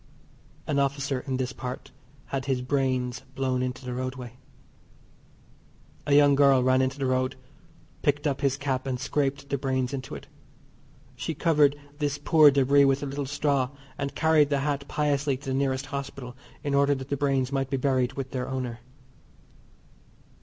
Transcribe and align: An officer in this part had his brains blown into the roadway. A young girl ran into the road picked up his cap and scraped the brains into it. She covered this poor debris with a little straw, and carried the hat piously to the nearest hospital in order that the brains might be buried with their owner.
An 0.65 0.79
officer 0.79 1.19
in 1.27 1.37
this 1.37 1.53
part 1.53 1.91
had 2.33 2.45
his 2.45 2.63
brains 2.63 3.19
blown 3.35 3.61
into 3.61 3.85
the 3.85 3.93
roadway. 3.93 4.37
A 6.07 6.15
young 6.15 6.33
girl 6.33 6.63
ran 6.63 6.81
into 6.81 6.97
the 6.97 7.05
road 7.05 7.35
picked 8.01 8.25
up 8.25 8.41
his 8.41 8.57
cap 8.57 8.87
and 8.87 8.99
scraped 8.99 9.47
the 9.49 9.59
brains 9.59 9.93
into 9.93 10.15
it. 10.15 10.25
She 11.15 11.35
covered 11.35 11.75
this 11.99 12.17
poor 12.17 12.49
debris 12.49 12.83
with 12.85 13.03
a 13.03 13.05
little 13.05 13.27
straw, 13.27 13.69
and 13.95 14.15
carried 14.15 14.49
the 14.49 14.61
hat 14.61 14.87
piously 14.87 15.37
to 15.37 15.49
the 15.49 15.53
nearest 15.53 15.85
hospital 15.85 16.35
in 16.63 16.73
order 16.73 16.95
that 16.95 17.09
the 17.09 17.15
brains 17.15 17.51
might 17.51 17.69
be 17.69 17.77
buried 17.77 18.13
with 18.13 18.31
their 18.31 18.47
owner. 18.49 18.79